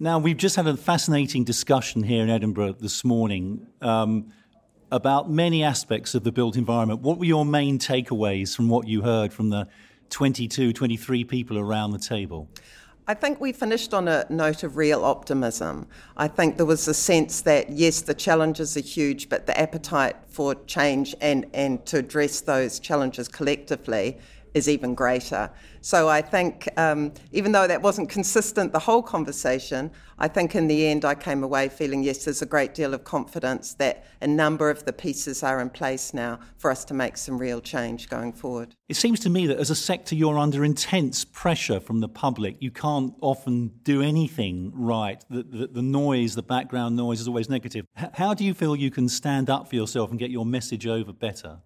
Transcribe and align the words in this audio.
Now, 0.00 0.20
we've 0.20 0.36
just 0.36 0.54
had 0.54 0.68
a 0.68 0.76
fascinating 0.76 1.42
discussion 1.42 2.04
here 2.04 2.22
in 2.22 2.30
Edinburgh 2.30 2.74
this 2.74 3.04
morning 3.04 3.66
um, 3.80 4.32
about 4.92 5.28
many 5.28 5.64
aspects 5.64 6.14
of 6.14 6.22
the 6.22 6.30
built 6.30 6.56
environment. 6.56 7.00
What 7.00 7.18
were 7.18 7.24
your 7.24 7.44
main 7.44 7.80
takeaways 7.80 8.54
from 8.54 8.68
what 8.68 8.86
you 8.86 9.02
heard 9.02 9.32
from 9.32 9.50
the 9.50 9.66
22, 10.10 10.72
23 10.72 11.24
people 11.24 11.58
around 11.58 11.90
the 11.90 11.98
table? 11.98 12.48
I 13.08 13.14
think 13.14 13.40
we 13.40 13.50
finished 13.50 13.92
on 13.92 14.06
a 14.06 14.24
note 14.28 14.62
of 14.62 14.76
real 14.76 15.04
optimism. 15.04 15.88
I 16.16 16.28
think 16.28 16.58
there 16.58 16.66
was 16.66 16.86
a 16.86 16.94
sense 16.94 17.40
that, 17.40 17.70
yes, 17.70 18.00
the 18.02 18.14
challenges 18.14 18.76
are 18.76 18.80
huge, 18.80 19.28
but 19.28 19.46
the 19.46 19.60
appetite 19.60 20.14
for 20.28 20.54
change 20.66 21.16
and, 21.20 21.46
and 21.52 21.84
to 21.86 21.98
address 21.98 22.40
those 22.40 22.78
challenges 22.78 23.26
collectively 23.26 24.18
is 24.54 24.68
even 24.68 24.94
greater. 24.94 25.50
So 25.80 26.08
I 26.08 26.22
think, 26.22 26.68
um, 26.76 27.12
even 27.32 27.52
though 27.52 27.66
that 27.66 27.82
wasn't 27.82 28.08
consistent 28.08 28.72
the 28.72 28.78
whole 28.78 29.02
conversation, 29.02 29.90
I 30.18 30.28
think 30.28 30.54
in 30.54 30.66
the 30.66 30.88
end 30.88 31.04
I 31.04 31.14
came 31.14 31.44
away 31.44 31.68
feeling 31.68 32.02
yes, 32.02 32.24
there's 32.24 32.42
a 32.42 32.46
great 32.46 32.74
deal 32.74 32.92
of 32.94 33.04
confidence 33.04 33.74
that 33.74 34.04
a 34.20 34.26
number 34.26 34.70
of 34.70 34.84
the 34.84 34.92
pieces 34.92 35.42
are 35.42 35.60
in 35.60 35.70
place 35.70 36.12
now 36.12 36.40
for 36.56 36.70
us 36.70 36.84
to 36.86 36.94
make 36.94 37.16
some 37.16 37.38
real 37.38 37.60
change 37.60 38.08
going 38.08 38.32
forward. 38.32 38.74
It 38.88 38.96
seems 38.96 39.20
to 39.20 39.30
me 39.30 39.46
that 39.46 39.58
as 39.58 39.70
a 39.70 39.76
sector 39.76 40.14
you're 40.14 40.38
under 40.38 40.64
intense 40.64 41.24
pressure 41.24 41.78
from 41.78 42.00
the 42.00 42.08
public. 42.08 42.56
You 42.60 42.70
can't 42.70 43.14
often 43.20 43.72
do 43.82 44.02
anything 44.02 44.72
right. 44.74 45.24
The, 45.30 45.42
the, 45.42 45.66
the 45.68 45.82
noise, 45.82 46.34
the 46.34 46.42
background 46.42 46.96
noise 46.96 47.20
is 47.20 47.28
always 47.28 47.48
negative. 47.48 47.84
H- 47.96 48.10
how 48.14 48.34
do 48.34 48.44
you 48.44 48.54
feel 48.54 48.74
you 48.74 48.90
can 48.90 49.08
stand 49.08 49.48
up 49.48 49.68
for 49.68 49.76
yourself 49.76 50.10
and 50.10 50.18
get 50.18 50.30
your 50.30 50.46
message 50.46 50.86
over 50.86 51.12
better? 51.12 51.60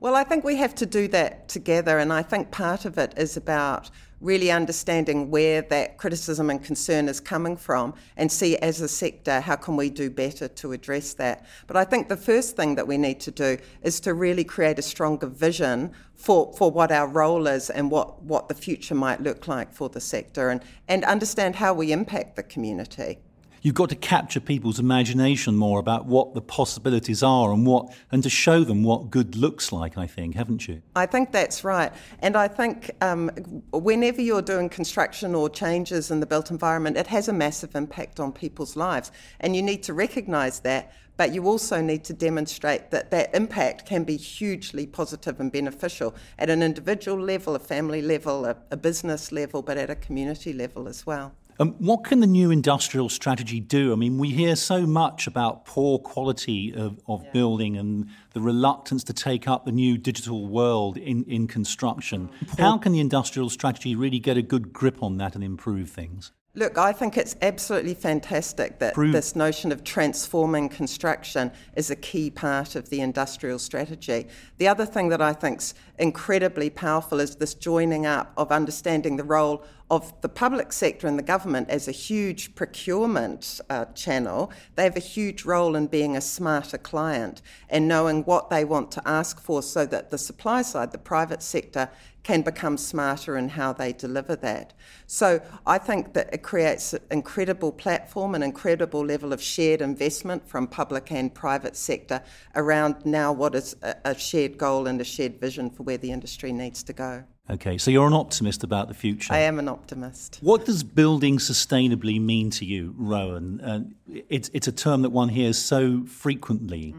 Well, 0.00 0.14
I 0.14 0.22
think 0.22 0.44
we 0.44 0.54
have 0.58 0.76
to 0.76 0.86
do 0.86 1.08
that 1.08 1.48
together, 1.48 1.98
and 1.98 2.12
I 2.12 2.22
think 2.22 2.52
part 2.52 2.84
of 2.84 2.98
it 2.98 3.14
is 3.16 3.36
about 3.36 3.90
really 4.20 4.48
understanding 4.48 5.28
where 5.28 5.60
that 5.62 5.96
criticism 5.96 6.50
and 6.50 6.62
concern 6.62 7.08
is 7.08 7.18
coming 7.18 7.56
from 7.56 7.94
and 8.16 8.30
see 8.30 8.56
as 8.58 8.80
a 8.80 8.86
sector 8.86 9.40
how 9.40 9.56
can 9.56 9.76
we 9.76 9.90
do 9.90 10.08
better 10.08 10.46
to 10.46 10.70
address 10.70 11.14
that. 11.14 11.44
But 11.66 11.76
I 11.76 11.82
think 11.82 12.08
the 12.08 12.16
first 12.16 12.54
thing 12.54 12.76
that 12.76 12.86
we 12.86 12.96
need 12.96 13.18
to 13.20 13.32
do 13.32 13.58
is 13.82 13.98
to 14.00 14.14
really 14.14 14.44
create 14.44 14.78
a 14.78 14.82
stronger 14.82 15.26
vision 15.26 15.90
for, 16.14 16.52
for 16.52 16.70
what 16.70 16.92
our 16.92 17.08
role 17.08 17.48
is 17.48 17.68
and 17.68 17.90
what, 17.90 18.22
what 18.22 18.46
the 18.46 18.54
future 18.54 18.94
might 18.94 19.20
look 19.20 19.48
like 19.48 19.72
for 19.72 19.88
the 19.88 20.00
sector 20.00 20.50
and, 20.50 20.62
and 20.86 21.04
understand 21.04 21.56
how 21.56 21.74
we 21.74 21.90
impact 21.90 22.36
the 22.36 22.44
community 22.44 23.18
you've 23.62 23.74
got 23.74 23.88
to 23.90 23.96
capture 23.96 24.40
people's 24.40 24.78
imagination 24.78 25.54
more 25.54 25.78
about 25.78 26.06
what 26.06 26.34
the 26.34 26.40
possibilities 26.40 27.22
are 27.22 27.52
and 27.52 27.66
what 27.66 27.94
and 28.10 28.22
to 28.22 28.30
show 28.30 28.64
them 28.64 28.82
what 28.82 29.10
good 29.10 29.36
looks 29.36 29.72
like 29.72 29.98
i 29.98 30.06
think 30.06 30.34
haven't 30.34 30.68
you? 30.68 30.82
I 30.96 31.06
think 31.06 31.32
that's 31.32 31.64
right. 31.64 31.92
And 32.20 32.36
i 32.36 32.48
think 32.48 32.90
um, 33.00 33.28
whenever 33.72 34.20
you're 34.20 34.42
doing 34.42 34.68
construction 34.68 35.34
or 35.34 35.48
changes 35.48 36.10
in 36.10 36.20
the 36.20 36.26
built 36.26 36.50
environment 36.50 36.96
it 36.96 37.06
has 37.08 37.28
a 37.28 37.32
massive 37.32 37.74
impact 37.74 38.20
on 38.20 38.32
people's 38.32 38.76
lives. 38.76 39.10
And 39.40 39.54
you 39.54 39.62
need 39.62 39.82
to 39.84 39.94
recognize 39.94 40.60
that 40.60 40.92
but 41.18 41.34
you 41.34 41.46
also 41.46 41.80
need 41.80 42.04
to 42.04 42.12
demonstrate 42.12 42.92
that 42.92 43.10
that 43.10 43.34
impact 43.34 43.84
can 43.84 44.04
be 44.04 44.16
hugely 44.16 44.86
positive 44.86 45.40
and 45.40 45.50
beneficial 45.50 46.14
at 46.38 46.48
an 46.48 46.62
individual 46.62 47.20
level, 47.20 47.56
a 47.56 47.58
family 47.58 48.00
level, 48.00 48.46
a, 48.46 48.56
a 48.70 48.76
business 48.76 49.32
level, 49.32 49.60
but 49.60 49.76
at 49.76 49.90
a 49.90 49.96
community 49.96 50.52
level 50.52 50.86
as 50.86 51.04
well. 51.04 51.34
Um, 51.60 51.74
what 51.78 52.04
can 52.04 52.20
the 52.20 52.26
new 52.26 52.52
industrial 52.52 53.08
strategy 53.08 53.58
do? 53.58 53.92
I 53.92 53.96
mean, 53.96 54.16
we 54.16 54.30
hear 54.30 54.54
so 54.54 54.86
much 54.86 55.26
about 55.26 55.64
poor 55.64 55.98
quality 55.98 56.72
of, 56.72 57.00
of 57.08 57.24
yeah. 57.24 57.30
building 57.32 57.76
and 57.76 58.08
the 58.32 58.40
reluctance 58.40 59.02
to 59.04 59.12
take 59.12 59.48
up 59.48 59.64
the 59.64 59.72
new 59.72 59.98
digital 59.98 60.46
world 60.46 60.96
in, 60.96 61.24
in 61.24 61.48
construction. 61.48 62.30
How 62.58 62.78
can 62.78 62.92
the 62.92 63.00
industrial 63.00 63.50
strategy 63.50 63.96
really 63.96 64.20
get 64.20 64.36
a 64.36 64.42
good 64.42 64.72
grip 64.72 65.02
on 65.02 65.16
that 65.18 65.34
and 65.34 65.42
improve 65.42 65.90
things? 65.90 66.30
Look, 66.54 66.78
I 66.78 66.92
think 66.92 67.16
it's 67.16 67.36
absolutely 67.42 67.94
fantastic 67.94 68.78
that 68.80 68.94
Prove. 68.94 69.12
this 69.12 69.36
notion 69.36 69.70
of 69.70 69.84
transforming 69.84 70.68
construction 70.68 71.52
is 71.76 71.90
a 71.90 71.94
key 71.96 72.30
part 72.30 72.74
of 72.74 72.88
the 72.88 73.00
industrial 73.00 73.58
strategy. 73.58 74.26
The 74.56 74.66
other 74.66 74.86
thing 74.86 75.08
that 75.10 75.20
I 75.20 75.34
think's 75.34 75.74
incredibly 75.98 76.70
powerful 76.70 77.20
is 77.20 77.36
this 77.36 77.54
joining 77.54 78.06
up 78.06 78.32
of 78.36 78.50
understanding 78.50 79.16
the 79.16 79.24
role 79.24 79.62
of 79.90 80.12
the 80.20 80.28
public 80.28 80.72
sector 80.72 81.06
and 81.06 81.18
the 81.18 81.22
government 81.22 81.70
as 81.70 81.88
a 81.88 81.92
huge 81.92 82.54
procurement 82.54 83.60
uh, 83.70 83.86
channel. 83.86 84.52
They 84.74 84.84
have 84.84 84.96
a 84.96 85.00
huge 85.00 85.44
role 85.44 85.74
in 85.74 85.86
being 85.86 86.16
a 86.16 86.20
smarter 86.20 86.78
client 86.78 87.40
and 87.70 87.88
knowing 87.88 88.24
what 88.24 88.50
they 88.50 88.64
want 88.64 88.90
to 88.92 89.08
ask 89.08 89.40
for 89.40 89.62
so 89.62 89.86
that 89.86 90.10
the 90.10 90.18
supply 90.18 90.62
side, 90.62 90.92
the 90.92 90.98
private 90.98 91.42
sector, 91.42 91.88
can 92.28 92.42
become 92.42 92.76
smarter 92.76 93.38
in 93.38 93.48
how 93.48 93.72
they 93.72 93.90
deliver 93.90 94.36
that. 94.36 94.74
So 95.06 95.40
I 95.66 95.78
think 95.78 96.12
that 96.12 96.28
it 96.30 96.42
creates 96.42 96.92
an 96.92 97.00
incredible 97.10 97.72
platform, 97.72 98.34
an 98.34 98.42
incredible 98.42 99.02
level 99.02 99.32
of 99.32 99.40
shared 99.40 99.80
investment 99.80 100.46
from 100.46 100.66
public 100.66 101.10
and 101.10 101.34
private 101.34 101.74
sector 101.74 102.22
around 102.54 102.96
now 103.06 103.32
what 103.32 103.54
is 103.54 103.74
a 103.82 104.14
shared 104.14 104.58
goal 104.58 104.86
and 104.86 105.00
a 105.00 105.04
shared 105.04 105.40
vision 105.40 105.70
for 105.70 105.84
where 105.84 105.96
the 105.96 106.12
industry 106.12 106.52
needs 106.52 106.82
to 106.82 106.92
go. 106.92 107.24
Okay, 107.48 107.78
so 107.78 107.90
you're 107.90 108.06
an 108.06 108.12
optimist 108.12 108.62
about 108.62 108.88
the 108.88 108.94
future. 108.94 109.32
I 109.32 109.38
am 109.38 109.58
an 109.58 109.66
optimist. 109.66 110.38
What 110.42 110.66
does 110.66 110.82
building 110.82 111.38
sustainably 111.38 112.20
mean 112.20 112.50
to 112.50 112.66
you, 112.66 112.94
Rowan? 112.98 113.62
Uh, 113.62 113.84
it's, 114.28 114.50
it's 114.52 114.68
a 114.68 114.72
term 114.72 115.00
that 115.00 115.12
one 115.12 115.30
hears 115.30 115.56
so 115.56 116.04
frequently. 116.04 116.94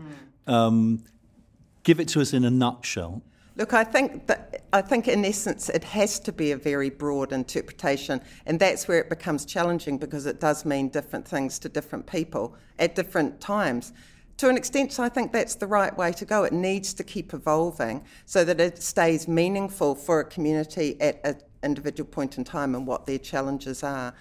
Mm. 0.48 0.52
Um, 0.52 1.04
give 1.84 2.00
it 2.00 2.08
to 2.08 2.22
us 2.22 2.34
in 2.34 2.46
a 2.46 2.50
nutshell. 2.50 3.22
Look, 3.60 3.74
I 3.74 3.84
think 3.84 4.28
that 4.28 4.49
I 4.72 4.82
think 4.82 5.08
in 5.08 5.26
essence 5.26 5.70
it 5.70 5.84
has 5.84 6.20
to 6.20 6.32
be 6.32 6.52
a 6.52 6.58
very 6.58 6.92
broad 6.92 7.34
interpretation, 7.34 8.22
and 8.46 8.60
that's 8.60 8.88
where 8.88 9.00
it 9.00 9.10
becomes 9.10 9.46
challenging 9.46 9.98
because 9.98 10.28
it 10.28 10.40
does 10.40 10.64
mean 10.64 10.90
different 10.90 11.28
things 11.28 11.58
to 11.60 11.70
different 11.70 12.06
people 12.06 12.56
at 12.78 12.94
different 12.94 13.42
times. 13.42 13.94
To 14.38 14.48
an 14.48 14.58
extent, 14.58 15.00
I 15.00 15.10
think 15.10 15.34
that's 15.34 15.56
the 15.56 15.68
right 15.68 15.96
way 15.98 16.12
to 16.14 16.24
go. 16.24 16.44
It 16.44 16.54
needs 16.54 16.94
to 16.94 17.04
keep 17.04 17.34
evolving 17.34 18.06
so 18.26 18.46
that 18.46 18.62
it 18.62 18.82
stays 18.82 19.28
meaningful 19.28 19.96
for 19.96 20.20
a 20.20 20.26
community 20.26 21.02
at 21.02 21.20
an 21.24 21.42
individual 21.64 22.08
point 22.08 22.38
in 22.38 22.44
time 22.44 22.76
and 22.76 22.86
what 22.86 23.06
their 23.06 23.18
challenges 23.18 23.84
are 23.84 24.14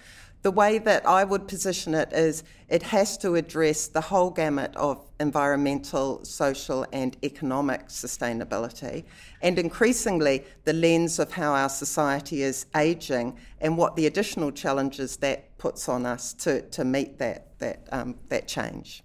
the 0.43 0.51
way 0.51 0.79
that 0.79 1.07
I 1.07 1.25
would 1.25 1.49
position 1.49 1.95
it 1.95 2.13
is 2.13 2.45
it 2.69 2.83
has 2.85 3.19
to 3.19 3.35
address 3.35 3.89
the 3.89 4.01
whole 4.01 4.31
gamut 4.31 4.75
of 4.77 5.05
environmental, 5.19 6.25
social, 6.25 6.87
and 6.93 7.17
economic 7.25 7.89
sustainability, 7.89 9.05
and 9.43 9.59
increasingly 9.59 10.45
the 10.65 10.73
lens 10.73 11.19
of 11.19 11.33
how 11.33 11.55
our 11.55 11.69
society 11.69 12.43
is 12.43 12.67
ageing 12.77 13.37
and 13.61 13.77
what 13.77 13.97
the 13.97 14.07
additional 14.07 14.53
challenges 14.53 15.17
that 15.17 15.57
puts 15.59 15.89
on 15.89 16.07
us 16.07 16.33
to, 16.35 16.63
to 16.71 16.85
meet 16.85 17.19
that, 17.19 17.59
that, 17.59 17.89
um, 17.91 18.15
that 18.29 18.47
change. 18.47 19.03